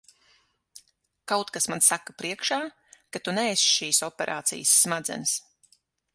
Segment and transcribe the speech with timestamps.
[1.31, 2.59] Kaut kas man saka priekšā,
[3.13, 5.39] ka tu neesi šīs operācijas smadzenes.